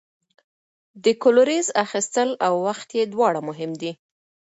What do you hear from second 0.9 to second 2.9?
د کلوریز اخیستل او وخت